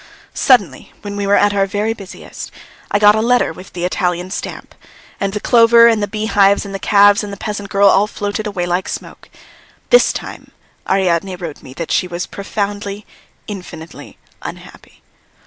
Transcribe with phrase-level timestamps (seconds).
[0.33, 2.49] Suddenly when we were at our very busiest,
[2.89, 4.73] I got a letter with the Italian stamp,
[5.19, 8.47] and the clover and the beehives and the calves and the peasant girl all floated
[8.47, 9.29] away like smoke.
[9.91, 10.49] This time
[10.89, 13.05] Ariadne wrote that she was profoundly,
[13.45, 15.03] infinitely unhappy.